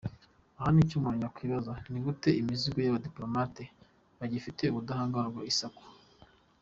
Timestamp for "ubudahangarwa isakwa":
4.67-5.85